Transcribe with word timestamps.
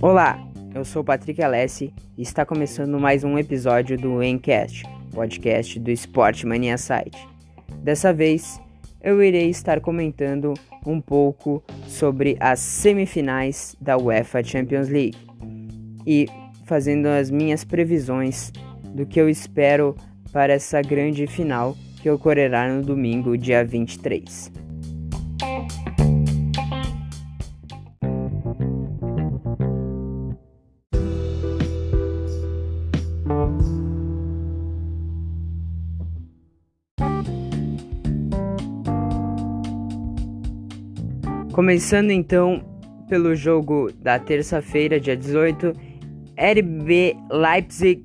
Olá, 0.00 0.38
eu 0.74 0.84
sou 0.84 1.02
Patrick 1.02 1.42
Alessi 1.42 1.90
e 2.18 2.20
está 2.20 2.44
começando 2.44 3.00
mais 3.00 3.24
um 3.24 3.38
episódio 3.38 3.96
do 3.96 4.22
Encast, 4.22 4.84
podcast 5.14 5.80
do 5.80 5.90
Sport 5.90 6.44
Mania 6.44 6.76
Site. 6.76 7.26
Dessa 7.82 8.12
vez, 8.12 8.60
eu 9.02 9.22
irei 9.22 9.48
estar 9.48 9.80
comentando 9.80 10.52
um 10.84 11.00
pouco 11.00 11.64
sobre 11.86 12.36
as 12.38 12.60
semifinais 12.60 13.74
da 13.80 13.96
UEFA 13.96 14.44
Champions 14.44 14.90
League 14.90 15.16
e 16.06 16.26
fazendo 16.66 17.06
as 17.06 17.30
minhas 17.30 17.64
previsões 17.64 18.52
do 18.94 19.06
que 19.06 19.20
eu 19.20 19.28
espero 19.28 19.94
para 20.32 20.52
essa 20.52 20.82
grande 20.82 21.26
final 21.26 21.74
que 22.02 22.10
ocorrerá 22.10 22.68
no 22.68 22.82
domingo, 22.82 23.38
dia 23.38 23.64
23. 23.64 24.63
Começando 41.54 42.10
então 42.10 42.64
pelo 43.08 43.32
jogo 43.36 43.88
da 44.02 44.18
terça-feira, 44.18 44.98
dia 44.98 45.16
18, 45.16 45.72
RB 46.36 47.16
Leipzig 47.30 48.02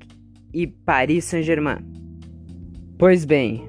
e 0.54 0.68
Paris 0.68 1.24
Saint-Germain. 1.24 1.78
Pois 2.96 3.24
bem, 3.24 3.64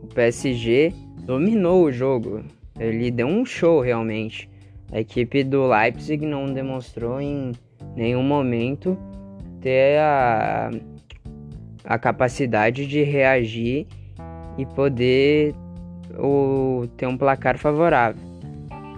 o 0.00 0.06
PSG 0.06 0.92
dominou 1.24 1.86
o 1.86 1.90
jogo, 1.90 2.44
ele 2.78 3.10
deu 3.10 3.26
um 3.26 3.44
show 3.44 3.80
realmente. 3.80 4.48
A 4.92 5.00
equipe 5.00 5.42
do 5.42 5.66
Leipzig 5.66 6.24
não 6.24 6.46
demonstrou 6.46 7.20
em 7.20 7.50
nenhum 7.96 8.22
momento 8.22 8.96
ter 9.60 9.98
a, 9.98 10.70
a 11.84 11.98
capacidade 11.98 12.86
de 12.86 13.02
reagir 13.02 13.88
e 14.56 14.64
poder 14.64 15.52
ou, 16.16 16.86
ter 16.96 17.08
um 17.08 17.16
placar 17.16 17.58
favorável. 17.58 18.35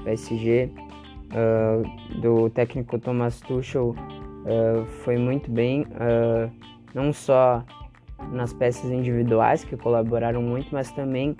PSG 0.05 0.71
uh, 1.33 2.21
do 2.21 2.51
técnico 2.51 2.99
Thomas 2.99 3.41
Tuchel 3.41 3.91
uh, 3.91 4.85
foi 5.03 5.17
muito 5.17 5.51
bem, 5.51 5.83
uh, 5.83 6.51
não 6.95 7.13
só 7.13 7.65
nas 8.33 8.53
peças 8.53 8.91
individuais 8.91 9.65
que 9.65 9.77
colaboraram 9.77 10.43
muito, 10.43 10.69
mas 10.73 10.91
também 10.91 11.37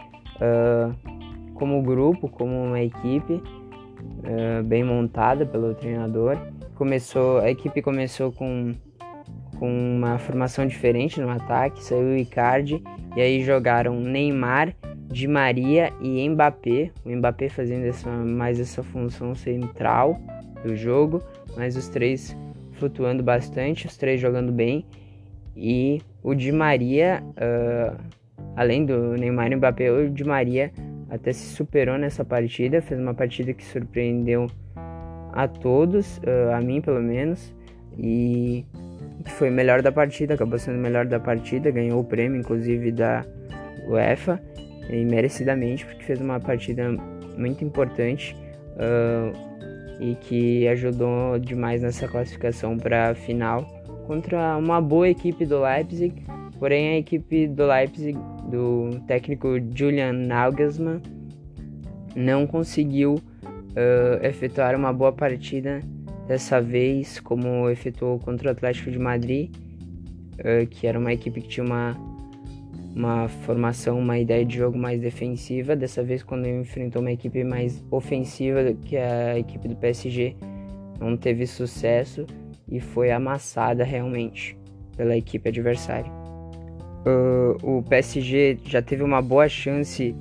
como 1.55 1.83
grupo, 1.83 2.29
como 2.29 2.53
uma 2.67 2.81
equipe 2.81 3.43
bem 4.65 4.85
montada 4.85 5.45
pelo 5.45 5.75
treinador. 5.75 6.39
Começou, 6.77 7.39
a 7.39 7.51
equipe 7.51 7.83
começou 7.83 8.31
com, 8.31 8.73
com 9.59 9.69
uma 9.69 10.17
formação 10.19 10.65
diferente 10.65 11.21
no 11.21 11.29
ataque, 11.29 11.83
saiu 11.83 12.11
o 12.11 12.17
Icardi 12.17 12.81
e 13.17 13.21
aí 13.21 13.43
jogaram 13.43 13.99
Neymar 13.99 14.73
de 15.11 15.27
Maria 15.27 15.93
e 16.01 16.29
Mbappé, 16.29 16.91
o 17.05 17.11
Mbappé 17.11 17.49
fazendo 17.49 17.87
essa, 17.87 18.11
mais 18.11 18.61
essa 18.61 18.83
função 18.83 19.35
central 19.35 20.21
do 20.63 20.77
jogo, 20.77 21.23
mas 21.57 21.77
os 21.77 21.89
três 21.89 22.37
flutuando 22.73 23.23
bastante, 23.23 23.87
os 23.87 23.97
três 23.97 24.21
jogando 24.21 24.53
bem. 24.53 24.85
E 25.57 26.01
o 26.23 26.35
Di 26.35 26.53
Maria, 26.53 27.23
uh, 27.37 27.97
além 28.55 28.85
do 28.85 29.15
Neymar 29.15 29.51
e 29.51 29.57
Mbappé, 29.57 29.91
o 29.91 30.11
Di 30.11 30.25
Maria 30.25 30.71
até 31.11 31.33
se 31.33 31.55
superou 31.55 31.97
nessa 31.97 32.25
partida, 32.25 32.83
fez 32.83 33.01
uma 33.01 33.15
partida 33.15 33.53
que 33.55 33.65
surpreendeu 33.65 34.47
a 35.33 35.49
todos, 35.49 36.19
uh, 36.19 36.55
a 36.55 36.61
mim 36.61 36.81
pelo 36.81 37.01
menos, 37.01 37.55
e 37.97 38.65
foi 39.25 39.51
melhor 39.51 39.81
da 39.81 39.91
partida, 39.91 40.35
acabou 40.35 40.59
sendo 40.59 40.79
melhor 40.79 41.07
da 41.07 41.19
partida, 41.19 41.71
ganhou 41.71 42.01
o 42.01 42.05
prêmio 42.05 42.39
inclusive 42.39 42.93
da 42.93 43.25
UEFA 43.89 44.41
e 44.89 45.05
merecidamente, 45.05 45.85
porque 45.85 46.05
fez 46.05 46.21
uma 46.21 46.41
partida 46.41 46.91
muito 47.37 47.65
importante 47.65 48.37
uh, 48.75 49.33
e 50.01 50.15
que 50.17 50.67
ajudou 50.69 51.39
demais 51.39 51.83
nessa 51.83 52.09
classificação 52.09 52.77
para 52.77 53.11
a 53.11 53.15
final 53.15 53.65
contra 54.07 54.57
uma 54.57 54.81
boa 54.81 55.09
equipe 55.09 55.45
do 55.45 55.61
Leipzig. 55.61 56.25
Porém, 56.59 56.89
a 56.89 56.99
equipe 56.99 57.47
do 57.47 57.67
Leipzig, 57.67 58.19
do 58.51 58.99
técnico 59.07 59.49
Julian 59.75 60.13
Nagelsmann, 60.13 61.01
não 62.17 62.47
conseguiu 62.47 63.15
uh, 63.15 64.25
efetuar 64.25 64.75
uma 64.75 64.93
boa 64.93 65.13
partida 65.13 65.81
dessa 66.27 66.61
vez, 66.61 67.21
como 67.21 67.71
efetuou 67.71 68.19
contra 68.19 68.49
o 68.49 68.51
Atlético 68.51 68.91
de 68.91 68.99
Madrid, 68.99 69.51
uh, 70.41 70.67
que 70.67 70.87
era 70.87 70.99
uma 70.99 71.13
equipe 71.13 71.41
que 71.43 71.49
tinha 71.49 71.65
uma 71.65 72.08
uma 72.99 73.29
formação, 73.29 73.97
uma 73.97 74.19
ideia 74.19 74.45
de 74.45 74.57
jogo 74.57 74.77
mais 74.77 75.01
defensiva. 75.01 75.77
Dessa 75.77 76.03
vez, 76.03 76.23
quando 76.23 76.49
enfrentou 76.49 77.01
uma 77.01 77.13
equipe 77.13 77.45
mais 77.45 77.83
ofensiva, 77.93 78.75
que 78.85 78.97
é 78.97 79.33
a 79.33 79.39
equipe 79.39 79.69
do 79.69 79.77
PSG, 79.77 80.35
não 80.99 81.17
teve 81.17 81.47
sucesso 81.47 82.27
e 82.69 82.81
foi 82.81 83.13
amassada 83.13 83.85
realmente 83.85 84.59
pela 84.97 85.17
equipe 85.17 85.49
adversária. 85.49 86.11
Uh, 87.07 87.79
o 87.79 87.83
PSG 87.85 88.59
já 88.65 88.83
teve 88.83 89.05
uma 89.05 89.23
boa 89.23 89.49
chance 89.49 90.15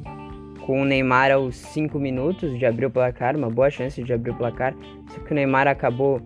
com 0.63 0.83
o 0.83 0.85
Neymar 0.85 1.31
aos 1.31 1.55
5 1.55 1.97
minutos 1.97 2.57
de 2.59 2.65
abrir 2.65 2.85
o 2.85 2.91
placar, 2.91 3.35
uma 3.35 3.49
boa 3.49 3.71
chance 3.71 4.03
de 4.03 4.13
abrir 4.13 4.31
o 4.31 4.35
placar, 4.35 4.75
só 5.09 5.19
que 5.21 5.31
o 5.31 5.35
Neymar 5.35 5.67
acabou 5.67 6.21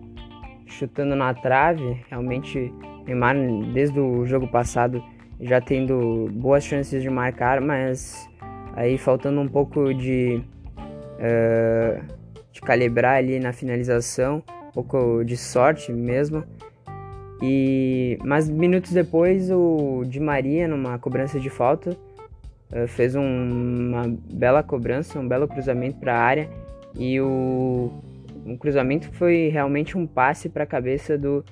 chutando 0.66 1.16
na 1.16 1.32
trave. 1.32 1.96
Realmente, 2.10 2.58
o 2.58 3.04
Neymar, 3.06 3.34
desde 3.72 3.98
o 3.98 4.26
jogo 4.26 4.46
passado, 4.48 5.02
já 5.42 5.60
tendo 5.60 6.30
boas 6.32 6.62
chances 6.62 7.02
de 7.02 7.10
marcar, 7.10 7.60
mas 7.60 8.28
aí 8.74 8.96
faltando 8.96 9.40
um 9.40 9.48
pouco 9.48 9.92
de, 9.92 10.40
uh, 11.18 12.02
de 12.52 12.60
calibrar 12.60 13.16
ali 13.16 13.40
na 13.40 13.52
finalização, 13.52 14.42
um 14.68 14.72
pouco 14.72 15.24
de 15.24 15.36
sorte 15.36 15.92
mesmo. 15.92 16.44
E 17.42 18.16
mas 18.24 18.48
minutos 18.48 18.92
depois 18.92 19.50
o 19.50 20.04
Di 20.06 20.20
Maria 20.20 20.68
numa 20.68 20.96
cobrança 20.96 21.40
de 21.40 21.50
falta 21.50 21.90
uh, 21.90 22.86
fez 22.86 23.16
um, 23.16 23.20
uma 23.20 24.16
bela 24.32 24.62
cobrança, 24.62 25.18
um 25.18 25.26
belo 25.26 25.48
cruzamento 25.48 25.98
para 25.98 26.14
a 26.14 26.20
área 26.20 26.48
e 26.96 27.20
o 27.20 27.90
um 28.46 28.56
cruzamento 28.56 29.10
foi 29.12 29.48
realmente 29.48 29.98
um 29.98 30.06
passe 30.06 30.48
para 30.48 30.62
a 30.64 30.66
cabeça 30.66 31.18
do 31.18 31.44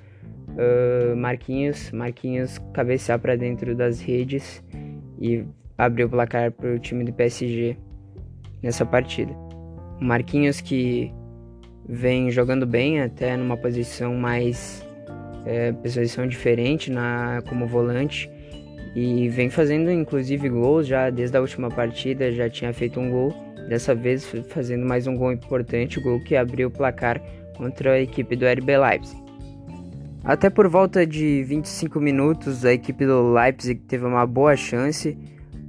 uh, 0.56 1.16
Marquinhos, 1.16 1.90
Marquinhos 1.92 2.58
cabecear 2.72 3.18
para 3.18 3.36
dentro 3.36 3.74
das 3.74 4.00
redes 4.00 4.62
e 5.20 5.44
abrir 5.76 6.04
o 6.04 6.08
placar 6.08 6.52
para 6.52 6.74
o 6.74 6.78
time 6.78 7.04
do 7.04 7.12
PSG 7.12 7.76
nessa 8.62 8.84
partida. 8.84 9.32
Marquinhos 10.00 10.60
que 10.60 11.12
vem 11.88 12.30
jogando 12.30 12.66
bem, 12.66 13.00
até 13.00 13.36
numa 13.36 13.56
posição 13.56 14.14
mais 14.14 14.86
é, 15.44 15.72
posição 15.72 16.26
diferente 16.26 16.90
na 16.90 17.42
como 17.48 17.66
volante 17.66 18.30
e 18.94 19.28
vem 19.28 19.48
fazendo 19.48 19.90
inclusive 19.90 20.48
gols 20.48 20.86
já 20.86 21.10
desde 21.10 21.36
a 21.36 21.40
última 21.40 21.68
partida 21.68 22.30
já 22.32 22.48
tinha 22.48 22.72
feito 22.72 22.98
um 22.98 23.10
gol 23.10 23.34
dessa 23.68 23.94
vez 23.94 24.24
fazendo 24.48 24.84
mais 24.84 25.06
um 25.06 25.16
gol 25.16 25.32
importante 25.32 25.98
o 25.98 26.02
gol 26.02 26.20
que 26.20 26.36
abriu 26.36 26.68
o 26.68 26.70
placar 26.70 27.22
contra 27.56 27.92
a 27.92 28.00
equipe 28.00 28.34
do 28.36 28.44
RB 28.46 28.76
Leipzig 28.76 29.19
até 30.22 30.50
por 30.50 30.68
volta 30.68 31.06
de 31.06 31.42
25 31.44 31.98
minutos, 31.98 32.64
a 32.64 32.72
equipe 32.72 33.06
do 33.06 33.32
Leipzig 33.32 33.80
teve 33.80 34.04
uma 34.04 34.26
boa 34.26 34.54
chance 34.54 35.16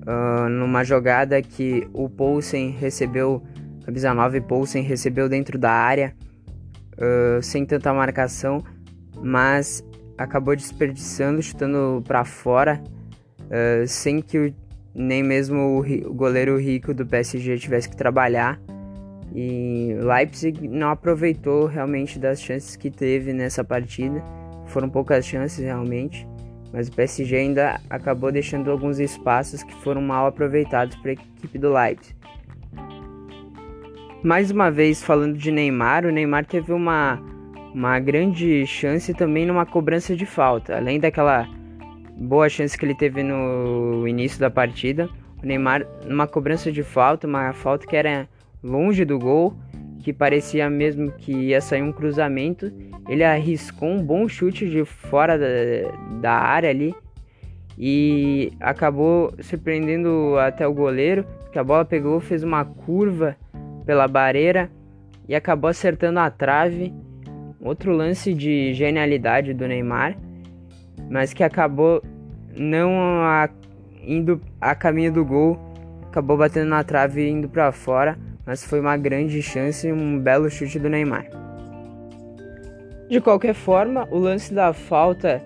uh, 0.06 0.50
numa 0.50 0.84
jogada 0.84 1.42
que 1.42 1.88
o 1.94 2.10
Poulsen 2.10 2.72
recebeu, 2.72 3.42
camisa 3.86 4.14
9 4.14 4.42
Poulsen 4.42 4.84
recebeu 4.84 5.30
dentro 5.30 5.58
da 5.58 5.72
área 5.72 6.14
uh, 6.98 7.42
sem 7.42 7.66
tanta 7.66 7.94
marcação, 7.94 8.62
mas 9.24 9.84
acabou 10.18 10.54
desperdiçando, 10.54 11.42
chutando 11.42 12.04
para 12.06 12.26
fora, 12.26 12.84
uh, 13.46 13.88
sem 13.88 14.22
que 14.22 14.38
o, 14.38 14.54
nem 14.94 15.24
mesmo 15.24 15.60
o, 15.60 16.10
o 16.10 16.14
goleiro 16.14 16.60
rico 16.60 16.94
do 16.94 17.06
PSG 17.06 17.58
tivesse 17.58 17.88
que 17.88 17.96
trabalhar. 17.96 18.60
E 19.34 19.96
Leipzig 20.02 20.68
não 20.68 20.90
aproveitou 20.90 21.66
realmente 21.66 22.20
das 22.20 22.42
chances 22.42 22.76
que 22.76 22.92
teve 22.92 23.32
nessa 23.32 23.64
partida 23.64 24.22
foram 24.72 24.90
poucas 24.90 25.26
chances 25.26 25.64
realmente, 25.64 26.28
mas 26.74 26.88
o 26.88 26.92
PSG 26.92 27.36
ainda 27.36 27.80
acabou 27.90 28.32
deixando 28.32 28.72
alguns 28.72 29.00
espaços 29.00 29.64
que 29.64 29.74
foram 29.76 30.02
mal 30.02 30.26
aproveitados 30.26 30.96
para 30.98 31.12
a 31.12 31.14
equipe 31.14 31.58
do 31.58 31.72
Leipzig. 31.74 32.16
Mais 34.24 34.52
uma 34.52 34.70
vez 34.70 35.04
falando 35.04 35.38
de 35.38 35.52
Neymar, 35.52 36.06
o 36.06 36.12
Neymar 36.12 36.46
teve 36.46 36.72
uma, 36.72 37.20
uma 37.74 38.00
grande 38.00 38.66
chance 38.68 39.14
também 39.14 39.46
numa 39.46 39.66
cobrança 39.66 40.16
de 40.16 40.26
falta, 40.26 40.78
além 40.78 41.00
daquela 41.00 41.48
boa 42.16 42.48
chance 42.48 42.78
que 42.78 42.86
ele 42.86 42.94
teve 42.96 43.24
no 43.24 44.08
início 44.08 44.40
da 44.40 44.50
partida. 44.50 45.10
O 45.42 45.46
Neymar 45.46 45.88
numa 46.06 46.28
cobrança 46.28 46.72
de 46.72 46.84
falta, 46.84 47.26
uma 47.26 47.52
falta 47.52 47.88
que 47.88 47.96
era 47.96 48.30
longe 48.64 49.04
do 49.04 49.18
gol 49.18 49.56
que 50.02 50.12
parecia 50.12 50.70
mesmo 50.70 51.12
que 51.12 51.32
ia 51.32 51.62
sair 51.62 51.82
um 51.82 51.92
cruzamento. 51.92 52.72
Ele 53.08 53.24
arriscou 53.24 53.90
um 53.90 54.04
bom 54.04 54.28
chute 54.28 54.70
de 54.70 54.84
fora 54.84 55.38
da, 55.38 55.46
da 56.20 56.34
área 56.34 56.70
ali 56.70 56.94
e 57.78 58.52
acabou 58.60 59.34
surpreendendo 59.40 60.38
até 60.38 60.68
o 60.68 60.74
goleiro, 60.74 61.26
que 61.52 61.60
a 61.60 61.64
bola 61.64 61.86
pegou, 61.86 62.20
fez 62.20 62.44
uma 62.44 62.64
curva 62.64 63.36
pela 63.86 64.08
barreira 64.08 64.70
e 65.28 65.36
acabou 65.36 65.70
acertando 65.70 66.20
a 66.20 66.30
trave. 66.30 66.94
Outro 67.60 67.94
lance 67.94 68.34
de 68.34 68.74
genialidade 68.74 69.54
do 69.54 69.68
Neymar, 69.68 70.18
mas 71.10 71.32
que 71.34 71.44
acabou 71.44 72.02
não 72.58 73.22
a, 73.22 73.50
indo 74.04 74.42
a 74.60 74.74
caminho 74.74 75.14
do 75.14 75.24
gol, 75.24 75.60
acabou 76.08 76.38
batendo 76.38 76.70
na 76.70 76.84
trave 76.84 77.22
e 77.22 77.30
indo 77.30 77.48
para 77.48 77.72
fora, 77.72 78.18
mas 78.52 78.66
foi 78.66 78.82
uma 78.82 78.98
grande 78.98 79.42
chance 79.42 79.88
e 79.88 79.94
um 79.94 80.20
belo 80.20 80.50
chute 80.50 80.78
do 80.78 80.90
Neymar. 80.90 81.26
De 83.08 83.22
qualquer 83.22 83.54
forma, 83.54 84.06
o 84.12 84.18
lance 84.18 84.54
da 84.54 84.74
falta 84.74 85.42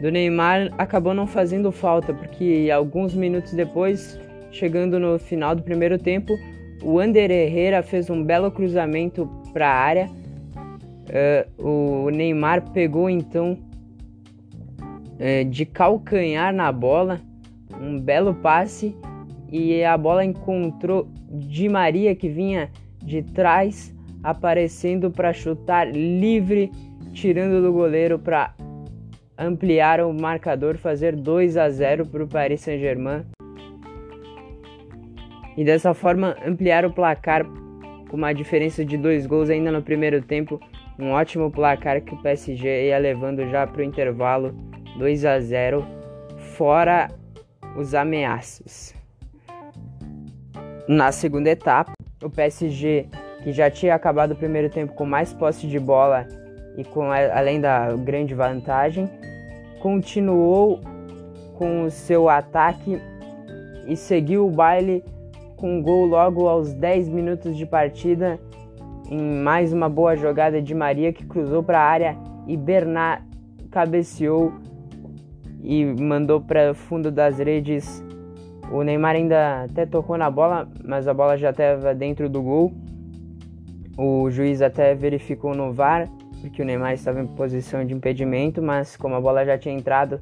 do 0.00 0.10
Neymar 0.10 0.74
acabou 0.76 1.14
não 1.14 1.24
fazendo 1.24 1.70
falta, 1.70 2.12
porque 2.12 2.68
alguns 2.74 3.14
minutos 3.14 3.52
depois, 3.52 4.18
chegando 4.50 4.98
no 4.98 5.20
final 5.20 5.54
do 5.54 5.62
primeiro 5.62 5.98
tempo, 5.98 6.36
o 6.82 6.98
Ander 6.98 7.30
Herrera 7.30 7.80
fez 7.80 8.10
um 8.10 8.24
belo 8.24 8.50
cruzamento 8.50 9.30
para 9.52 9.68
a 9.68 9.76
área. 9.76 10.10
Uh, 11.60 12.06
o 12.06 12.10
Neymar 12.10 12.72
pegou 12.72 13.08
então 13.08 13.56
uh, 14.82 15.44
de 15.48 15.64
calcanhar 15.64 16.52
na 16.52 16.72
bola, 16.72 17.20
um 17.80 18.00
belo 18.00 18.34
passe 18.34 18.96
e 19.50 19.82
a 19.84 19.96
bola 19.96 20.24
encontrou 20.24 21.08
Di 21.30 21.68
Maria 21.68 22.14
que 22.14 22.28
vinha 22.28 22.70
de 23.02 23.22
trás, 23.22 23.94
aparecendo 24.22 25.10
para 25.10 25.32
chutar 25.32 25.90
livre, 25.90 26.70
tirando 27.12 27.62
do 27.62 27.72
goleiro 27.72 28.18
para 28.18 28.54
ampliar 29.38 30.00
o 30.00 30.12
marcador, 30.12 30.76
fazer 30.76 31.14
2 31.14 31.56
a 31.56 31.70
0 31.70 32.06
para 32.06 32.24
o 32.24 32.28
Paris 32.28 32.60
Saint-Germain 32.60 33.24
e 35.58 35.64
dessa 35.64 35.92
forma 35.92 36.36
ampliar 36.46 36.84
o 36.84 36.92
placar 36.92 37.44
com 38.08 38.16
uma 38.16 38.32
diferença 38.32 38.84
de 38.84 38.96
dois 38.96 39.26
gols 39.26 39.50
ainda 39.50 39.72
no 39.72 39.82
primeiro 39.82 40.22
tempo. 40.22 40.60
Um 40.96 41.10
ótimo 41.10 41.50
placar 41.50 42.00
que 42.00 42.14
o 42.14 42.22
PSG 42.22 42.86
ia 42.86 42.98
levando 42.98 43.44
já 43.50 43.66
para 43.66 43.80
o 43.80 43.84
intervalo 43.84 44.54
2 44.96 45.24
a 45.24 45.40
0, 45.40 45.84
fora 46.56 47.08
os 47.76 47.92
ameaços. 47.92 48.97
Na 50.88 51.12
segunda 51.12 51.50
etapa, 51.50 51.92
o 52.24 52.30
PSG, 52.30 53.08
que 53.42 53.52
já 53.52 53.70
tinha 53.70 53.94
acabado 53.94 54.30
o 54.30 54.36
primeiro 54.36 54.70
tempo 54.70 54.94
com 54.94 55.04
mais 55.04 55.34
posse 55.34 55.66
de 55.66 55.78
bola 55.78 56.26
e 56.78 56.82
com 56.82 57.12
além 57.12 57.60
da 57.60 57.92
grande 57.94 58.34
vantagem, 58.34 59.06
continuou 59.80 60.80
com 61.58 61.82
o 61.82 61.90
seu 61.90 62.26
ataque 62.30 62.98
e 63.86 63.94
seguiu 63.96 64.46
o 64.46 64.50
baile 64.50 65.04
com 65.58 65.76
um 65.76 65.82
gol 65.82 66.06
logo 66.06 66.48
aos 66.48 66.72
10 66.72 67.10
minutos 67.10 67.54
de 67.54 67.66
partida 67.66 68.40
em 69.10 69.20
mais 69.20 69.74
uma 69.74 69.90
boa 69.90 70.16
jogada 70.16 70.62
de 70.62 70.74
Maria 70.74 71.12
que 71.12 71.26
cruzou 71.26 71.62
para 71.62 71.80
a 71.80 71.84
área 71.84 72.16
e 72.46 72.56
Bernard 72.56 73.22
cabeceou 73.70 74.54
e 75.62 75.84
mandou 75.84 76.40
para 76.40 76.72
fundo 76.72 77.10
das 77.10 77.38
redes. 77.38 78.07
O 78.70 78.82
Neymar 78.82 79.16
ainda 79.16 79.64
até 79.64 79.86
tocou 79.86 80.18
na 80.18 80.30
bola, 80.30 80.68
mas 80.84 81.08
a 81.08 81.14
bola 81.14 81.36
já 81.36 81.50
estava 81.50 81.94
dentro 81.94 82.28
do 82.28 82.42
gol. 82.42 82.72
O 83.96 84.30
juiz 84.30 84.60
até 84.60 84.94
verificou 84.94 85.54
no 85.54 85.72
VAR, 85.72 86.08
porque 86.40 86.62
o 86.62 86.64
Neymar 86.64 86.92
estava 86.92 87.20
em 87.20 87.26
posição 87.26 87.84
de 87.84 87.94
impedimento, 87.94 88.62
mas 88.62 88.96
como 88.96 89.14
a 89.14 89.20
bola 89.20 89.44
já 89.44 89.56
tinha 89.56 89.74
entrado, 89.74 90.20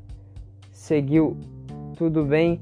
seguiu 0.70 1.36
tudo 1.96 2.24
bem 2.24 2.60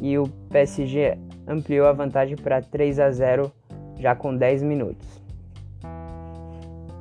e 0.00 0.18
o 0.18 0.24
PSG 0.50 1.16
ampliou 1.46 1.86
a 1.86 1.92
vantagem 1.92 2.36
para 2.36 2.60
3 2.60 2.98
a 2.98 3.10
0 3.10 3.52
já 3.98 4.14
com 4.14 4.34
10 4.34 4.62
minutos. 4.62 5.20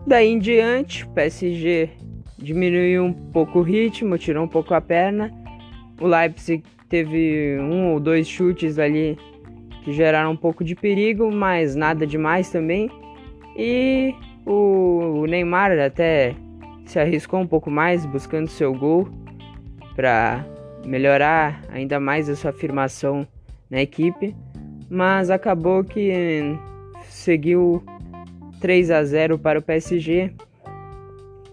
Daí 0.05 0.29
em 0.29 0.39
diante, 0.39 1.05
o 1.05 1.09
PSG 1.09 1.89
diminuiu 2.37 3.05
um 3.05 3.13
pouco 3.13 3.59
o 3.59 3.61
ritmo, 3.61 4.17
tirou 4.17 4.43
um 4.43 4.47
pouco 4.47 4.73
a 4.73 4.81
perna. 4.81 5.31
O 5.99 6.07
Leipzig 6.07 6.63
teve 6.89 7.57
um 7.59 7.93
ou 7.93 7.99
dois 7.99 8.27
chutes 8.27 8.79
ali 8.79 9.17
que 9.83 9.93
geraram 9.93 10.31
um 10.31 10.35
pouco 10.35 10.63
de 10.63 10.75
perigo, 10.75 11.31
mas 11.31 11.75
nada 11.75 12.05
demais 12.05 12.49
também. 12.51 12.89
E 13.55 14.13
o 14.45 15.25
Neymar 15.27 15.77
até 15.79 16.35
se 16.85 16.99
arriscou 16.99 17.39
um 17.39 17.47
pouco 17.47 17.69
mais 17.69 18.05
buscando 18.05 18.47
seu 18.47 18.73
gol 18.73 19.07
para 19.95 20.45
melhorar 20.85 21.61
ainda 21.69 21.99
mais 21.99 22.29
a 22.29 22.35
sua 22.35 22.51
afirmação 22.51 23.27
na 23.69 23.81
equipe, 23.81 24.35
mas 24.89 25.29
acabou 25.29 25.83
que 25.83 26.57
seguiu 27.03 27.83
3 28.59 28.91
a 28.91 29.03
0 29.03 29.37
para 29.37 29.59
o 29.59 29.61
PSG 29.61 30.33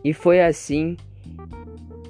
e 0.03 0.12
foi 0.12 0.41
assim, 0.41 0.97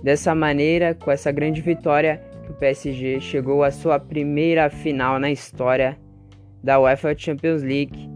dessa 0.03 0.35
maneira, 0.35 0.95
com 0.95 1.11
essa 1.11 1.33
grande 1.33 1.61
vitória, 1.63 2.23
que 2.47 2.53
o 2.53 2.55
PSG 2.55 3.21
chegou 3.21 3.63
à 3.63 3.71
sua 3.71 3.99
primeira 3.99 4.71
final 4.71 5.19
na 5.19 5.31
história 5.31 5.99
da 6.63 6.81
UEFA 6.81 7.17
Champions 7.17 7.63
League. 7.63 8.09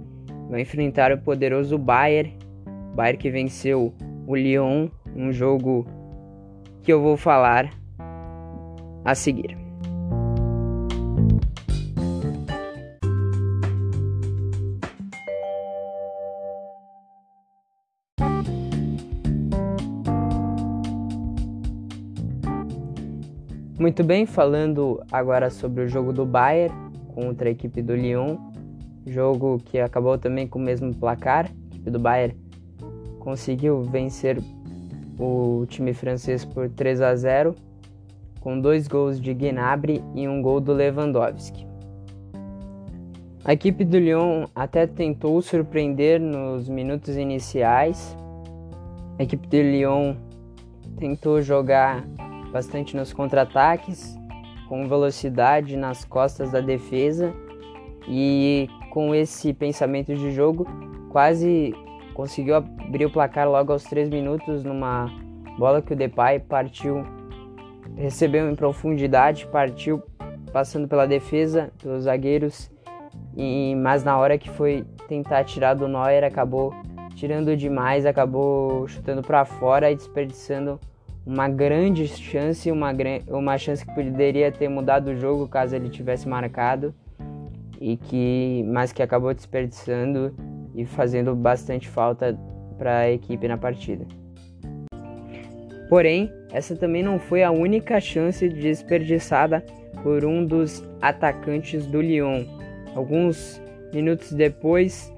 Vai 0.49 0.63
enfrentar 0.63 1.13
o 1.13 1.19
poderoso 1.19 1.77
Bayern, 1.77 2.37
Bayern 2.95 3.19
que 3.19 3.31
venceu 3.31 3.93
o 4.27 4.35
Lyon, 4.35 4.89
um 5.15 5.33
jogo 5.33 5.87
que 6.83 6.93
eu 6.93 7.03
vou 7.03 7.17
falar 7.17 7.71
a 9.05 9.15
seguir. 9.15 9.70
Muito 23.81 24.05
bem, 24.05 24.27
falando 24.27 25.03
agora 25.11 25.49
sobre 25.49 25.83
o 25.83 25.89
jogo 25.89 26.13
do 26.13 26.27
Bayern 26.27 26.71
contra 27.15 27.49
a 27.49 27.51
equipe 27.51 27.81
do 27.81 27.97
Lyon, 27.97 28.37
jogo 29.07 29.57
que 29.65 29.81
acabou 29.81 30.19
também 30.19 30.47
com 30.47 30.59
o 30.59 30.63
mesmo 30.63 30.95
placar. 30.95 31.47
A 31.47 31.67
equipe 31.69 31.91
do 31.91 31.99
Bayern 31.99 32.37
conseguiu 33.21 33.81
vencer 33.81 34.39
o 35.19 35.65
time 35.67 35.95
francês 35.95 36.45
por 36.45 36.69
3 36.69 37.01
a 37.01 37.17
0, 37.17 37.55
com 38.41 38.61
dois 38.61 38.87
gols 38.87 39.19
de 39.19 39.33
Gnabry 39.33 40.05
e 40.15 40.29
um 40.29 40.43
gol 40.43 40.61
do 40.61 40.75
Lewandowski. 40.75 41.67
A 43.43 43.55
equipe 43.55 43.83
do 43.83 43.99
Lyon 43.99 44.45
até 44.55 44.87
tentou 44.87 45.41
surpreender 45.41 46.21
nos 46.21 46.69
minutos 46.69 47.17
iniciais. 47.17 48.15
A 49.19 49.23
equipe 49.23 49.49
do 49.49 49.57
Lyon 49.57 50.17
tentou 50.99 51.41
jogar 51.41 52.05
bastante 52.53 52.97
nos 52.97 53.13
contra-ataques, 53.13 54.19
com 54.69 54.89
velocidade 54.89 55.77
nas 55.77 56.05
costas 56.05 56.51
da 56.51 56.61
defesa 56.61 57.33
e 58.09 58.69
com 58.91 59.15
esse 59.15 59.53
pensamento 59.53 60.15
de 60.15 60.31
jogo 60.33 60.67
quase 61.11 61.75
conseguiu 62.15 62.57
abrir 62.57 63.07
o 63.07 63.11
placar 63.11 63.49
logo 63.49 63.73
aos 63.73 63.85
3 63.85 64.09
minutos 64.09 64.63
numa 64.63 65.07
bola 65.59 65.83
que 65.83 65.93
o 65.93 65.97
Depay 65.97 66.39
partiu, 66.39 67.05
recebeu 67.97 68.51
em 68.51 68.55
profundidade, 68.55 69.47
partiu 69.47 70.03
passando 70.53 70.89
pela 70.89 71.07
defesa 71.07 71.71
dos 71.83 72.05
zagueiros, 72.05 72.71
e 73.37 73.75
mas 73.77 74.05
na 74.05 74.19
hora 74.19 74.39
que 74.39 74.51
foi 74.51 74.85
tentar 75.09 75.45
tirar 75.45 75.75
do 75.75 75.89
Neuer 75.89 76.25
acabou 76.25 76.75
tirando 77.15 77.57
demais, 77.57 78.07
acabou 78.07 78.87
chutando 78.89 79.23
para 79.23 79.45
fora 79.45 79.91
e 79.91 79.95
desperdiçando 79.95 80.79
uma 81.25 81.49
grande 81.49 82.07
chance, 82.09 82.71
uma, 82.71 82.91
uma 83.29 83.59
chance 83.59 83.85
que 83.85 83.95
poderia 83.95 84.51
ter 84.51 84.69
mudado 84.69 85.09
o 85.09 85.17
jogo 85.17 85.47
caso 85.47 85.77
ele 85.77 85.89
tivesse 85.89 86.29
marcado 86.29 86.95
e 87.81 87.97
que 87.97 88.65
mas 88.69 88.93
que 88.93 89.03
acabou 89.03 89.33
desperdiçando 89.33 90.35
e 90.75 90.85
fazendo 90.85 91.35
bastante 91.35 91.89
falta 91.89 92.39
para 92.79 92.99
a 92.99 93.11
equipe 93.11 93.47
na 93.47 93.57
partida. 93.57 94.07
Porém, 95.89 96.33
essa 96.53 96.77
também 96.77 97.03
não 97.03 97.19
foi 97.19 97.43
a 97.43 97.51
única 97.51 98.01
chance 98.01 98.49
desperdiçada 98.49 99.65
por 100.03 100.25
um 100.25 100.45
dos 100.45 100.85
atacantes 101.03 101.85
do 101.87 102.01
Lyon. 102.01 102.45
Alguns 102.95 103.61
minutos 103.93 104.33
depois, 104.33 105.13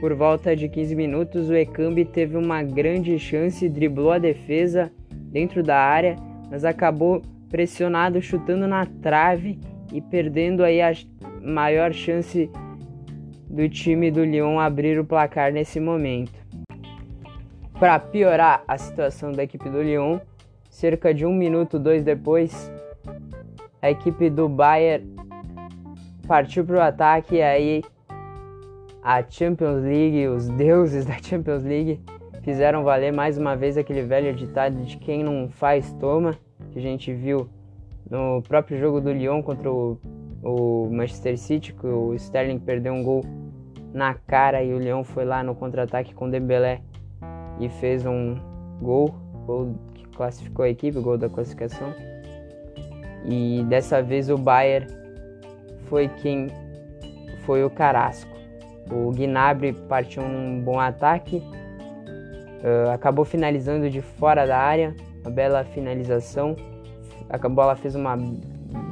por 0.00 0.14
volta 0.14 0.56
de 0.56 0.68
15 0.68 0.94
minutos, 0.94 1.50
o 1.50 1.54
Ekambi 1.54 2.04
teve 2.04 2.36
uma 2.36 2.62
grande 2.62 3.18
chance, 3.18 3.68
driblou 3.68 4.10
a 4.10 4.18
defesa 4.18 4.90
dentro 5.36 5.62
da 5.62 5.76
área, 5.76 6.16
mas 6.50 6.64
acabou 6.64 7.20
pressionado, 7.50 8.22
chutando 8.22 8.66
na 8.66 8.86
trave 8.86 9.60
e 9.92 10.00
perdendo 10.00 10.64
aí 10.64 10.80
a 10.80 10.94
maior 11.42 11.92
chance 11.92 12.50
do 13.46 13.68
time 13.68 14.10
do 14.10 14.24
Lyon 14.24 14.58
abrir 14.58 14.98
o 14.98 15.04
placar 15.04 15.52
nesse 15.52 15.78
momento. 15.78 16.32
Para 17.78 17.98
piorar 17.98 18.64
a 18.66 18.78
situação 18.78 19.30
da 19.30 19.42
equipe 19.42 19.68
do 19.68 19.82
Lyon, 19.82 20.20
cerca 20.70 21.12
de 21.12 21.26
um 21.26 21.34
minuto, 21.34 21.78
dois 21.78 22.02
depois, 22.02 22.72
a 23.82 23.90
equipe 23.90 24.30
do 24.30 24.48
Bayern 24.48 25.06
partiu 26.26 26.64
para 26.64 26.76
o 26.76 26.80
ataque 26.80 27.34
e 27.36 27.42
aí 27.42 27.84
a 29.02 29.22
Champions 29.22 29.82
League, 29.82 30.28
os 30.28 30.48
deuses 30.48 31.04
da 31.06 31.18
Champions 31.22 31.62
League, 31.62 32.00
fizeram 32.46 32.84
valer 32.84 33.12
mais 33.12 33.36
uma 33.36 33.56
vez 33.56 33.76
aquele 33.76 34.02
velho 34.02 34.32
ditado 34.32 34.76
de 34.84 34.96
quem 34.98 35.24
não 35.24 35.48
faz 35.48 35.92
toma, 35.94 36.38
que 36.70 36.78
a 36.78 36.80
gente 36.80 37.12
viu 37.12 37.48
no 38.08 38.40
próprio 38.40 38.78
jogo 38.78 39.00
do 39.00 39.12
Lyon 39.12 39.42
contra 39.42 39.68
o, 39.68 39.98
o 40.44 40.88
Manchester 40.88 41.36
City, 41.36 41.72
que 41.72 41.84
o 41.84 42.14
Sterling 42.14 42.60
perdeu 42.60 42.92
um 42.92 43.02
gol 43.02 43.24
na 43.92 44.14
cara 44.14 44.62
e 44.62 44.72
o 44.72 44.78
Lyon 44.78 45.02
foi 45.02 45.24
lá 45.24 45.42
no 45.42 45.56
contra-ataque 45.56 46.14
com 46.14 46.26
o 46.26 46.30
Dembélé 46.30 46.82
e 47.58 47.68
fez 47.68 48.06
um 48.06 48.36
gol, 48.80 49.12
gol 49.44 49.74
que 49.92 50.06
classificou 50.10 50.66
a 50.66 50.68
equipe, 50.68 51.00
gol 51.00 51.18
da 51.18 51.28
classificação. 51.28 51.92
E 53.24 53.64
dessa 53.64 54.00
vez 54.00 54.30
o 54.30 54.38
Bayern 54.38 54.86
foi 55.88 56.06
quem 56.06 56.46
foi 57.44 57.64
o 57.64 57.70
carasco. 57.70 58.36
O 58.88 59.10
Gnabry 59.10 59.72
partiu 59.88 60.22
um 60.22 60.60
bom 60.60 60.78
ataque, 60.78 61.42
uh, 62.62 62.90
acabou 62.90 63.24
finalizando 63.24 63.88
de 63.90 64.00
fora 64.00 64.46
da 64.46 64.58
área, 64.58 64.94
uma 65.22 65.30
bela 65.30 65.64
finalização. 65.64 66.56
A 67.28 67.48
bola 67.48 67.74
fez 67.74 67.94
uma 67.94 68.16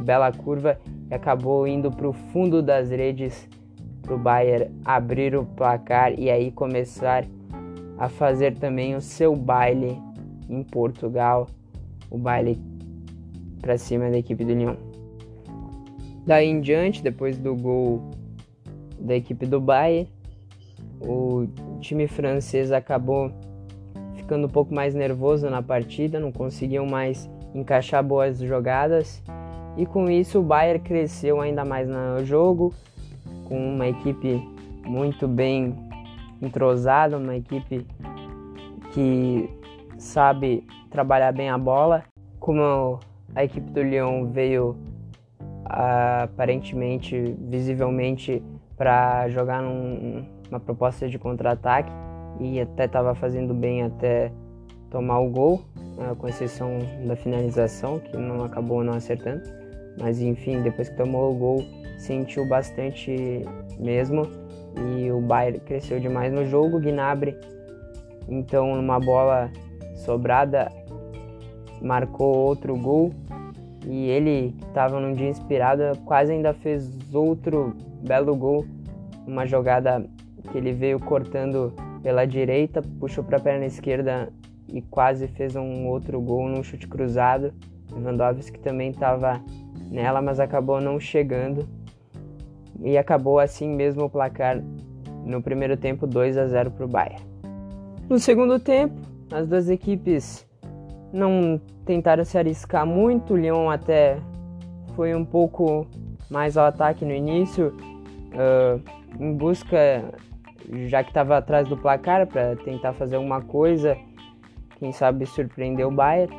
bela 0.04 0.32
curva 0.32 0.78
e 1.10 1.14
acabou 1.14 1.66
indo 1.66 1.90
para 1.90 2.08
o 2.08 2.12
fundo 2.12 2.62
das 2.62 2.90
redes 2.90 3.48
para 4.02 4.14
o 4.14 4.18
Bayern 4.18 4.70
abrir 4.84 5.34
o 5.34 5.44
placar 5.44 6.18
e 6.18 6.30
aí 6.30 6.50
começar 6.50 7.24
a 7.96 8.08
fazer 8.08 8.56
também 8.56 8.94
o 8.94 9.00
seu 9.00 9.34
baile 9.34 9.96
em 10.48 10.62
Portugal, 10.62 11.48
o 12.10 12.18
baile 12.18 12.60
para 13.60 13.78
cima 13.78 14.10
da 14.10 14.18
equipe 14.18 14.44
do 14.44 14.52
Lyon. 14.52 14.76
Daí 16.26 16.48
em 16.48 16.60
diante, 16.60 17.02
depois 17.02 17.38
do 17.38 17.54
gol 17.54 18.10
da 18.98 19.14
equipe 19.14 19.46
do 19.46 19.60
Bayern, 19.60 20.08
o 21.00 21.46
time 21.80 22.06
francês 22.06 22.72
acabou 22.72 23.30
ficando 24.24 24.46
um 24.46 24.50
pouco 24.50 24.74
mais 24.74 24.94
nervoso 24.94 25.48
na 25.50 25.62
partida, 25.62 26.18
não 26.18 26.32
conseguiam 26.32 26.86
mais 26.86 27.30
encaixar 27.54 28.02
boas 28.02 28.38
jogadas 28.38 29.22
e 29.76 29.84
com 29.84 30.08
isso 30.08 30.40
o 30.40 30.42
Bayern 30.42 30.80
cresceu 30.80 31.40
ainda 31.40 31.62
mais 31.64 31.86
no 31.86 32.24
jogo, 32.24 32.72
com 33.46 33.74
uma 33.74 33.86
equipe 33.86 34.42
muito 34.82 35.28
bem 35.28 35.76
entrosada, 36.40 37.18
uma 37.18 37.36
equipe 37.36 37.86
que 38.92 39.50
sabe 39.98 40.66
trabalhar 40.90 41.32
bem 41.32 41.50
a 41.50 41.58
bola. 41.58 42.02
Como 42.40 42.98
a 43.34 43.44
equipe 43.44 43.70
do 43.72 43.82
Lyon 43.82 44.26
veio 44.26 44.76
aparentemente, 45.64 47.36
visivelmente, 47.40 48.42
para 48.76 49.28
jogar 49.28 49.60
num, 49.60 50.24
uma 50.48 50.60
proposta 50.60 51.08
de 51.08 51.18
contra-ataque 51.18 51.92
e 52.40 52.60
até 52.60 52.84
estava 52.84 53.14
fazendo 53.14 53.54
bem 53.54 53.82
até 53.82 54.32
tomar 54.90 55.20
o 55.20 55.30
gol, 55.30 55.62
né, 55.96 56.14
com 56.18 56.28
exceção 56.28 56.78
da 57.06 57.16
finalização, 57.16 57.98
que 57.98 58.16
não 58.16 58.44
acabou 58.44 58.82
não 58.82 58.94
acertando. 58.94 59.42
Mas 60.00 60.20
enfim, 60.20 60.62
depois 60.62 60.88
que 60.88 60.96
tomou 60.96 61.32
o 61.32 61.34
gol, 61.34 61.62
sentiu 61.98 62.46
bastante 62.48 63.42
mesmo 63.78 64.22
e 64.76 65.10
o 65.10 65.20
Bayern 65.20 65.60
cresceu 65.60 66.00
demais 66.00 66.32
no 66.32 66.44
jogo. 66.44 66.80
Gnabry, 66.80 67.36
então, 68.28 68.74
numa 68.74 68.98
bola 68.98 69.50
sobrada, 69.94 70.70
marcou 71.80 72.34
outro 72.34 72.76
gol 72.76 73.12
e 73.86 74.08
ele, 74.08 74.54
que 74.58 74.66
estava 74.66 74.98
num 74.98 75.12
dia 75.12 75.28
inspirado, 75.28 75.98
quase 76.04 76.32
ainda 76.32 76.54
fez 76.54 76.90
outro 77.12 77.74
belo 78.02 78.34
gol. 78.34 78.64
Uma 79.26 79.46
jogada 79.46 80.04
que 80.50 80.58
ele 80.58 80.72
veio 80.72 80.98
cortando 80.98 81.72
pela 82.04 82.26
direita, 82.26 82.82
puxou 83.00 83.24
para 83.24 83.38
a 83.38 83.40
perna 83.40 83.64
esquerda 83.64 84.30
e 84.68 84.82
quase 84.82 85.26
fez 85.26 85.56
um 85.56 85.86
outro 85.86 86.20
gol 86.20 86.46
num 86.50 86.62
chute 86.62 86.86
cruzado. 86.86 87.50
Lewandowski 87.90 88.58
também 88.58 88.90
estava 88.90 89.40
nela, 89.90 90.20
mas 90.20 90.38
acabou 90.38 90.82
não 90.82 91.00
chegando. 91.00 91.66
E 92.82 92.98
acabou 92.98 93.38
assim 93.38 93.74
mesmo 93.74 94.04
o 94.04 94.10
placar 94.10 94.62
no 95.24 95.40
primeiro 95.40 95.78
tempo 95.78 96.06
2 96.06 96.36
a 96.36 96.46
0 96.46 96.72
para 96.72 96.84
o 96.84 96.88
Bayern. 96.88 97.24
No 98.06 98.18
segundo 98.18 98.58
tempo, 98.58 98.94
as 99.32 99.48
duas 99.48 99.70
equipes 99.70 100.46
não 101.10 101.58
tentaram 101.86 102.22
se 102.22 102.36
arriscar 102.36 102.84
muito. 102.84 103.32
O 103.32 103.36
Lyon 103.38 103.70
até 103.70 104.18
foi 104.94 105.14
um 105.14 105.24
pouco 105.24 105.86
mais 106.28 106.58
ao 106.58 106.66
ataque 106.66 107.02
no 107.02 107.12
início, 107.12 107.74
uh, 108.34 108.78
em 109.18 109.32
busca, 109.32 110.04
já 110.88 111.02
que 111.02 111.10
estava 111.10 111.36
atrás 111.36 111.68
do 111.68 111.76
placar, 111.76 112.26
para 112.26 112.56
tentar 112.56 112.92
fazer 112.92 113.16
alguma 113.16 113.40
coisa, 113.40 113.96
quem 114.78 114.92
sabe 114.92 115.26
surpreender 115.26 115.86
o 115.86 115.90
Bayern, 115.90 116.34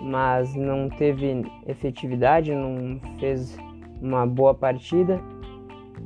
mas 0.00 0.54
não 0.54 0.88
teve 0.88 1.44
efetividade, 1.66 2.54
não 2.54 3.00
fez 3.18 3.56
uma 4.00 4.26
boa 4.26 4.54
partida. 4.54 5.20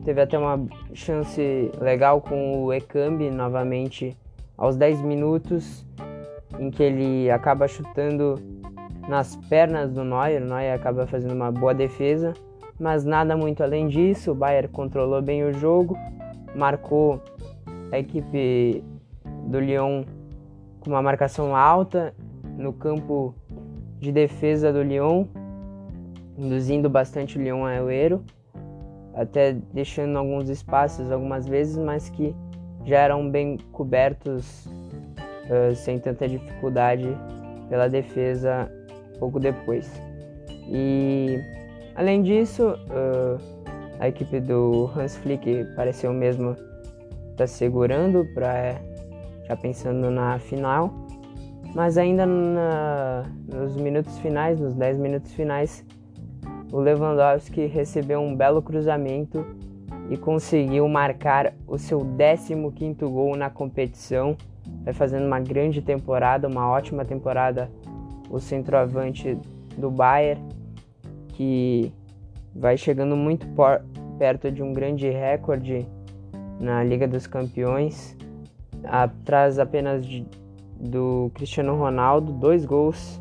Teve 0.05 0.21
até 0.21 0.39
uma 0.39 0.67
chance 0.95 1.71
legal 1.81 2.21
com 2.21 2.65
o 2.65 2.73
Ekambi 2.73 3.31
novamente 3.31 4.17
aos 4.57 4.77
10 4.77 5.03
minutos 5.03 5.85
em 6.59 6.71
que 6.71 6.83
ele 6.83 7.31
acaba 7.31 7.67
chutando 7.67 8.37
nas 9.09 9.35
pernas 9.49 9.93
do 9.93 10.05
Neuer, 10.05 10.43
o 10.43 10.45
Neuer 10.45 10.75
acaba 10.75 11.07
fazendo 11.07 11.33
uma 11.33 11.51
boa 11.51 11.75
defesa, 11.75 12.35
mas 12.79 13.05
nada 13.05 13.37
muito 13.37 13.63
além 13.63 13.89
disso, 13.89 14.33
o 14.33 14.35
Bayern 14.35 14.69
controlou 14.69 15.21
bem 15.21 15.43
o 15.43 15.53
jogo, 15.53 15.97
marcou 16.55 17.21
a 17.93 17.99
equipe 17.99 18.85
do 19.47 19.61
Lyon 19.61 20.05
com 20.81 20.91
uma 20.91 21.03
marcação 21.03 21.55
alta 21.55 22.15
no 22.57 22.73
campo 22.73 23.35
de 23.99 24.11
defesa 24.13 24.73
do 24.73 24.83
Lyon, 24.83 25.27
induzindo 26.39 26.89
bastante 26.89 27.39
o 27.39 27.43
Lyon 27.43 27.67
ao 27.67 27.91
erro, 27.91 28.25
até 29.15 29.53
deixando 29.53 30.17
alguns 30.17 30.49
espaços 30.49 31.11
algumas 31.13 31.47
vezes, 31.47 31.77
mas 31.77 32.09
que 32.09 32.35
já 32.85 32.99
eram 32.99 33.31
bem 33.31 33.59
cobertos 33.73 34.67
uh, 34.67 35.75
sem 35.75 35.99
tanta 35.99 36.27
dificuldade 36.27 37.07
pela 37.69 37.89
defesa 37.89 38.71
pouco 39.19 39.39
depois. 39.39 39.91
E 40.67 41.39
além 41.95 42.23
disso, 42.23 42.71
uh, 42.71 43.39
a 43.99 44.09
equipe 44.09 44.41
do 44.41 44.91
Hans 44.97 45.17
Flick 45.19 45.67
pareceu 45.77 46.13
mesmo 46.13 46.57
estar 47.41 47.45
tá 47.45 47.47
segurando 47.47 48.25
para 48.35 48.81
já 49.47 49.57
pensando 49.57 50.11
na 50.11 50.39
final, 50.39 50.93
mas 51.75 51.97
ainda 51.97 52.27
na, 52.27 53.25
nos 53.49 53.77
minutos 53.77 54.19
finais, 54.19 54.61
nos 54.61 54.75
10 54.75 54.99
minutos 54.99 55.33
finais, 55.33 55.85
o 56.73 56.79
Lewandowski 56.79 57.67
recebeu 57.67 58.21
um 58.21 58.37
belo 58.37 58.63
cruzamento 58.63 59.45
e 60.09 60.17
conseguiu 60.17 60.89
marcar 60.89 61.53
o 61.67 61.79
seu 61.79 62.01
15º 62.01 63.09
gol 63.09 63.37
na 63.37 63.51
competição. 63.51 64.37
Vai 64.85 64.93
fazendo 64.93 65.27
uma 65.27 65.41
grande 65.41 65.83
temporada, 65.83 66.47
uma 66.47 66.69
ótima 66.69 67.05
temporada, 67.05 67.71
o 68.29 68.39
centroavante 68.39 69.37
do 69.77 69.91
Bayern, 69.91 70.41
que 71.29 71.93
vai 72.55 72.77
chegando 72.77 73.17
muito 73.17 73.47
perto 74.19 74.51
de 74.51 74.63
um 74.63 74.73
grande 74.73 75.09
recorde 75.09 75.87
na 76.61 76.85
Liga 76.85 77.09
dos 77.09 77.27
Campeões, 77.27 78.15
atrás 78.85 79.59
apenas 79.59 80.07
de, 80.07 80.27
do 80.79 81.31
Cristiano 81.35 81.75
Ronaldo, 81.75 82.33
dois 82.33 82.67
gols 82.67 83.19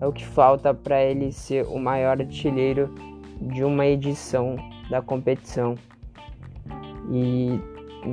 é 0.00 0.06
o 0.06 0.12
que 0.12 0.24
falta 0.24 0.72
para 0.72 1.02
ele 1.02 1.30
ser 1.30 1.66
o 1.66 1.78
maior 1.78 2.20
artilheiro 2.20 2.92
de 3.40 3.62
uma 3.62 3.86
edição 3.86 4.56
da 4.88 5.02
competição. 5.02 5.74
E 7.10 7.60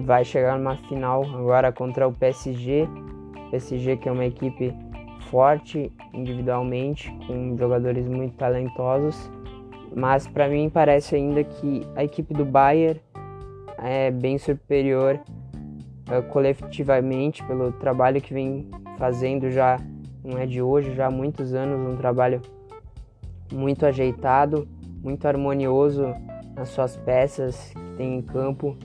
vai 0.04 0.26
chegar 0.26 0.58
numa 0.58 0.76
final 0.76 1.24
agora 1.24 1.72
contra 1.72 2.08
o 2.08 2.12
PSG. 2.12 2.88
PSG 3.52 3.98
que 3.98 4.10
é 4.10 4.12
uma 4.12 4.26
equipe 4.26 4.74
forte 5.30 5.92
individualmente, 6.14 7.12
com 7.28 7.56
jogadores 7.58 8.08
muito 8.08 8.36
talentosos, 8.36 9.30
mas 9.96 10.28
para 10.28 10.48
mim 10.48 10.70
parece 10.70 11.16
ainda 11.16 11.44
que 11.44 11.86
a 11.96 12.04
equipe 12.04 12.34
do 12.34 12.46
Bayern 12.46 13.00
é 13.86 14.10
bem 14.10 14.38
superior 14.38 15.20
uh, 16.10 16.24
coletivamente 16.32 17.44
pelo 17.46 17.72
trabalho 17.72 18.20
que 18.20 18.34
vem 18.34 18.68
fazendo 18.98 19.52
já 19.52 19.80
não 20.24 20.40
é 20.40 20.46
de 20.48 20.62
hoje, 20.62 20.96
já 20.96 21.06
há 21.06 21.12
muitos 21.12 21.54
anos, 21.54 21.94
um 21.94 21.96
trabalho 21.96 22.42
muito 23.54 23.86
ajeitado, 23.86 24.68
muito 25.04 25.26
harmonioso 25.28 26.16
nas 26.56 26.70
suas 26.70 26.98
peças 26.98 27.70
que 27.70 27.98
tem 27.98 28.18
em 28.18 28.22
campo 28.24 28.76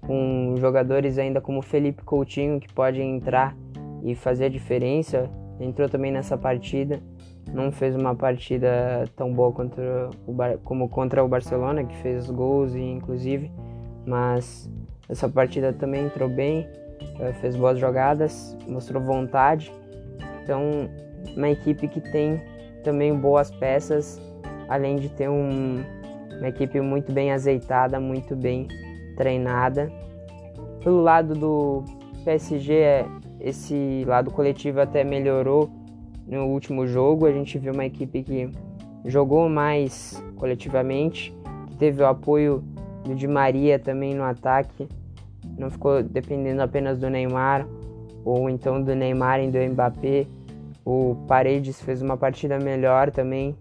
com 0.00 0.54
jogadores 0.58 1.18
ainda 1.18 1.40
como 1.40 1.62
Felipe 1.62 2.04
Coutinho 2.04 2.60
que 2.60 2.72
pode 2.72 3.00
entrar 3.00 3.56
e 4.04 4.14
fazer 4.14 4.44
a 4.44 4.48
diferença. 4.48 5.28
Entrou 5.58 5.88
também 5.88 6.12
nessa 6.12 6.36
partida, 6.36 7.00
não 7.52 7.72
fez 7.72 7.96
uma 7.96 8.14
partida 8.14 9.04
tão 9.16 9.32
boa 9.32 9.52
contra 9.52 10.10
o 10.26 10.58
como 10.62 10.88
contra 10.88 11.24
o 11.24 11.28
Barcelona, 11.28 11.84
que 11.84 11.96
fez 11.96 12.30
gols 12.30 12.74
inclusive, 12.74 13.50
mas 14.06 14.70
essa 15.08 15.28
partida 15.28 15.72
também 15.72 16.06
entrou 16.06 16.28
bem, 16.28 16.66
eh, 17.20 17.32
fez 17.40 17.56
boas 17.56 17.78
jogadas, 17.78 18.56
mostrou 18.66 19.02
vontade. 19.02 19.72
Então, 20.42 20.88
uma 21.36 21.48
equipe 21.48 21.88
que 21.88 22.00
tem 22.00 22.40
também 22.82 23.14
boas 23.14 23.50
peças, 23.50 24.20
além 24.68 24.96
de 24.96 25.08
ter 25.08 25.28
um, 25.28 25.82
uma 26.38 26.48
equipe 26.48 26.80
muito 26.80 27.12
bem 27.12 27.32
azeitada, 27.32 27.98
muito 27.98 28.36
bem 28.36 28.68
treinada. 29.16 29.90
Pelo 30.82 31.02
lado 31.02 31.34
do 31.34 31.84
PSG, 32.24 32.74
é, 32.74 33.06
esse 33.40 34.04
lado 34.06 34.30
coletivo 34.30 34.80
até 34.80 35.02
melhorou 35.02 35.70
no 36.26 36.46
último 36.46 36.86
jogo. 36.86 37.26
A 37.26 37.32
gente 37.32 37.58
viu 37.58 37.72
uma 37.72 37.86
equipe 37.86 38.22
que 38.22 38.50
jogou 39.04 39.48
mais 39.48 40.22
coletivamente, 40.36 41.34
que 41.68 41.76
teve 41.76 42.02
o 42.02 42.06
apoio 42.06 42.62
do 43.04 43.14
Di 43.14 43.28
Maria 43.28 43.78
também 43.78 44.14
no 44.14 44.24
ataque, 44.24 44.88
não 45.58 45.70
ficou 45.70 46.02
dependendo 46.02 46.62
apenas 46.62 46.98
do 46.98 47.08
Neymar 47.08 47.66
ou 48.24 48.48
então 48.48 48.82
do 48.82 48.94
Neymar 48.94 49.40
e 49.40 49.50
do 49.50 49.58
Mbappé. 49.58 50.26
O 50.84 51.16
Paredes 51.28 51.80
fez 51.80 52.02
uma 52.02 52.16
partida 52.16 52.58
melhor 52.58 53.10
também. 53.10 53.56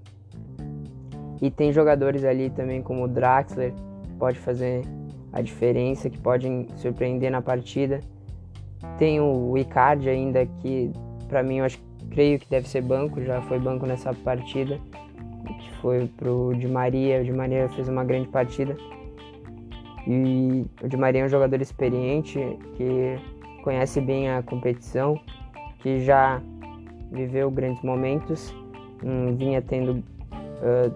E 1.42 1.52
tem 1.52 1.72
jogadores 1.74 2.24
ali 2.24 2.50
também 2.50 2.82
como 2.82 3.04
o 3.04 3.08
Draxler, 3.08 3.74
que 4.04 4.14
pode 4.14 4.40
fazer 4.40 4.82
a 5.32 5.42
diferença, 5.42 6.10
que 6.10 6.18
podem 6.18 6.68
surpreender 6.78 7.30
na 7.30 7.42
partida. 7.42 8.00
Tem 8.98 9.20
o 9.20 9.58
Icardi 9.58 10.10
ainda 10.10 10.46
que 10.46 10.92
para 11.28 11.44
mim 11.44 11.58
eu 11.58 11.66
acho 11.66 11.80
creio 12.12 12.40
que 12.40 12.50
deve 12.50 12.70
ser 12.70 12.82
banco, 12.82 13.22
já 13.24 13.42
foi 13.42 13.60
banco 13.60 13.86
nessa 13.86 14.14
partida, 14.14 14.80
que 15.60 15.72
foi 15.82 16.08
pro 16.08 16.54
Di 16.56 16.68
Maria. 16.68 17.22
O 17.22 17.24
Di 17.24 17.34
Maria 17.34 17.68
fez 17.70 17.90
uma 17.90 18.04
grande 18.04 18.28
partida. 18.28 18.78
E 20.06 20.66
o 20.82 20.88
Di 20.88 20.98
Maria 20.98 21.22
é 21.22 21.26
um 21.26 21.30
jogador 21.30 21.62
experiente 21.62 22.40
que 22.76 23.18
conhece 23.64 24.02
bem 24.02 24.30
a 24.30 24.44
competição, 24.44 25.20
que 25.80 26.00
já 26.00 26.42
viveu 27.12 27.50
grandes 27.50 27.82
momentos, 27.84 28.54
vinha 29.38 29.62
tendo 29.62 29.94
uh, 29.94 30.94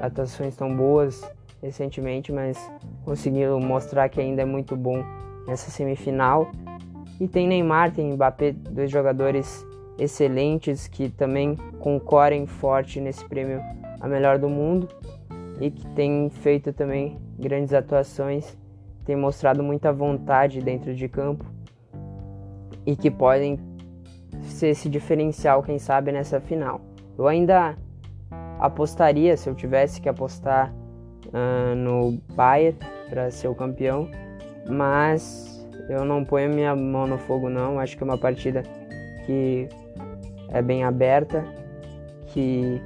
atuações 0.00 0.56
tão 0.56 0.74
boas 0.74 1.22
recentemente, 1.62 2.32
mas 2.32 2.70
conseguiu 3.04 3.58
mostrar 3.60 4.08
que 4.08 4.20
ainda 4.20 4.42
é 4.42 4.44
muito 4.44 4.76
bom 4.76 5.04
nessa 5.46 5.70
semifinal. 5.70 6.50
E 7.20 7.26
tem 7.26 7.46
Neymar, 7.46 7.92
tem 7.92 8.12
Mbappé, 8.12 8.52
dois 8.52 8.90
jogadores 8.90 9.66
excelentes 9.98 10.86
que 10.86 11.08
também 11.08 11.56
concorrem 11.78 12.46
forte 12.46 13.00
nesse 13.00 13.24
prêmio 13.24 13.60
a 14.00 14.06
melhor 14.06 14.38
do 14.38 14.48
mundo 14.48 14.88
e 15.60 15.70
que 15.70 15.86
têm 15.88 16.28
feito 16.30 16.72
também 16.72 17.18
grandes 17.38 17.72
atuações, 17.72 18.56
têm 19.04 19.16
mostrado 19.16 19.62
muita 19.62 19.92
vontade 19.92 20.60
dentro 20.60 20.94
de 20.94 21.08
campo 21.08 21.44
e 22.84 22.94
que 22.94 23.10
podem 23.10 23.58
ser 24.42 24.68
esse 24.68 24.88
diferencial, 24.88 25.62
quem 25.62 25.78
sabe, 25.78 26.12
nessa 26.12 26.40
final. 26.40 26.80
Eu 27.18 27.26
ainda 27.26 27.76
apostaria, 28.58 29.36
se 29.36 29.48
eu 29.48 29.54
tivesse 29.54 30.00
que 30.00 30.08
apostar 30.08 30.72
uh, 31.26 31.74
no 31.74 32.18
Bayern 32.34 32.78
para 33.08 33.30
ser 33.30 33.48
o 33.48 33.54
campeão, 33.54 34.08
mas 34.68 35.66
eu 35.88 36.04
não 36.04 36.24
ponho 36.24 36.52
minha 36.52 36.74
mão 36.74 37.06
no 37.06 37.18
fogo 37.18 37.48
não. 37.48 37.78
Acho 37.78 37.96
que 37.96 38.02
é 38.02 38.06
uma 38.06 38.18
partida 38.18 38.62
que 39.24 39.68
é 40.48 40.62
bem 40.62 40.84
aberta, 40.84 41.44
que 42.28 42.80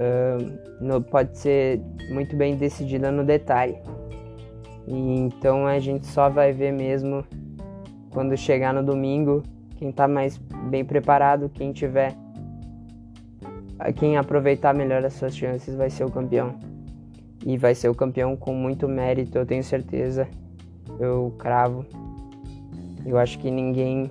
uh, 0.00 1.00
pode 1.02 1.36
ser 1.38 1.80
muito 2.10 2.36
bem 2.36 2.56
decidida 2.56 3.10
no 3.10 3.24
detalhe. 3.24 3.76
E 4.86 5.18
então 5.18 5.66
a 5.66 5.78
gente 5.78 6.06
só 6.06 6.28
vai 6.28 6.52
ver 6.52 6.72
mesmo 6.72 7.24
quando 8.10 8.36
chegar 8.36 8.74
no 8.74 8.82
domingo 8.82 9.42
quem 9.76 9.90
está 9.90 10.08
mais 10.08 10.36
bem 10.68 10.84
preparado, 10.84 11.48
quem 11.48 11.72
tiver 11.72 12.14
quem 13.96 14.18
aproveitar 14.18 14.74
melhor 14.74 15.02
as 15.04 15.14
suas 15.14 15.34
chances 15.34 15.74
vai 15.74 15.88
ser 15.88 16.04
o 16.04 16.10
campeão 16.10 16.54
e 17.44 17.56
vai 17.56 17.74
ser 17.74 17.88
o 17.88 17.94
campeão 17.94 18.36
com 18.36 18.52
muito 18.52 18.86
mérito, 18.88 19.38
eu 19.38 19.46
tenho 19.46 19.64
certeza. 19.64 20.28
Eu 20.98 21.34
cravo. 21.38 21.86
Eu 23.06 23.16
acho 23.16 23.38
que 23.38 23.50
ninguém 23.50 24.10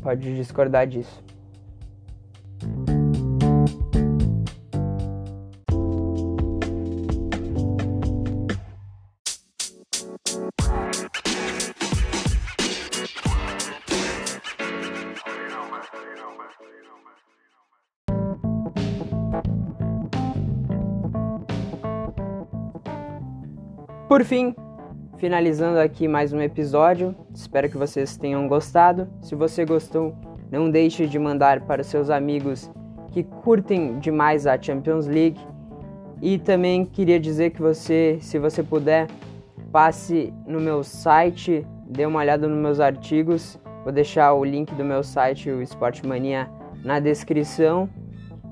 pode 0.00 0.34
discordar 0.36 0.86
disso. 0.86 1.22
Por 24.08 24.24
fim, 24.24 24.54
finalizando 25.18 25.78
aqui 25.78 26.08
mais 26.08 26.32
um 26.32 26.40
episódio, 26.40 27.14
espero 27.34 27.68
que 27.68 27.76
vocês 27.76 28.16
tenham 28.16 28.48
gostado. 28.48 29.06
Se 29.20 29.34
você 29.34 29.66
gostou, 29.66 30.16
não 30.50 30.70
deixe 30.70 31.06
de 31.06 31.18
mandar 31.18 31.60
para 31.66 31.84
seus 31.84 32.08
amigos 32.08 32.70
que 33.12 33.22
curtem 33.22 33.98
demais 33.98 34.46
a 34.46 34.58
Champions 34.58 35.06
League. 35.06 35.38
E 36.22 36.38
também 36.38 36.86
queria 36.86 37.20
dizer 37.20 37.50
que 37.50 37.60
você, 37.60 38.16
se 38.22 38.38
você 38.38 38.62
puder, 38.62 39.08
passe 39.70 40.32
no 40.46 40.58
meu 40.58 40.82
site, 40.82 41.66
dê 41.86 42.06
uma 42.06 42.20
olhada 42.20 42.48
nos 42.48 42.58
meus 42.58 42.80
artigos. 42.80 43.60
Vou 43.84 43.92
deixar 43.92 44.32
o 44.32 44.42
link 44.42 44.74
do 44.74 44.84
meu 44.86 45.04
site, 45.04 45.50
o 45.50 45.60
Sportmania, 45.60 46.48
na 46.82 46.98
descrição. 46.98 47.86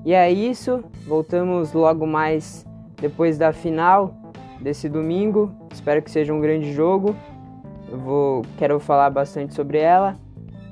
E 0.05 0.13
é 0.13 0.31
isso, 0.31 0.83
voltamos 1.07 1.73
logo 1.73 2.05
mais 2.05 2.63
depois 3.01 3.39
da 3.39 3.51
final 3.51 4.26
desse 4.59 4.89
domingo. 4.89 5.51
Espero 5.71 6.01
que 6.01 6.11
seja 6.11 6.33
um 6.33 6.39
grande 6.39 6.73
jogo. 6.73 7.15
Eu 7.89 7.97
vou 7.97 8.41
quero 8.57 8.79
falar 8.79 9.09
bastante 9.09 9.53
sobre 9.53 9.77
ela. 9.79 10.15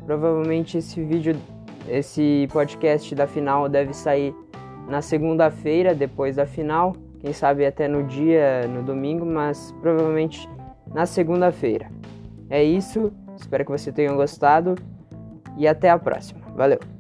Provavelmente 0.06 0.78
esse 0.78 1.02
vídeo, 1.04 1.36
esse 1.88 2.48
podcast 2.52 3.14
da 3.16 3.26
final 3.26 3.68
deve 3.70 3.94
sair 3.94 4.36
na 4.88 5.02
segunda-feira 5.02 5.96
depois 5.96 6.36
da 6.36 6.46
final, 6.46 6.96
quem 7.20 7.34
sabe 7.34 7.66
até 7.66 7.88
no 7.88 8.04
dia, 8.04 8.68
no 8.68 8.84
domingo, 8.84 9.26
mas 9.26 9.74
provavelmente 9.82 10.48
na 10.94 11.06
segunda-feira. 11.06 11.90
É 12.50 12.64
isso. 12.64 13.12
Espero 13.36 13.66
que 13.66 13.72
você 13.72 13.92
tenha 13.92 14.14
gostado 14.14 14.76
e 15.58 15.68
até 15.68 15.90
a 15.90 15.98
próxima. 15.98 16.42
Valeu. 16.56 16.95